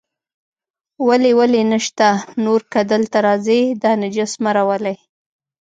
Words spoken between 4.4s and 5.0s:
مه راولئ.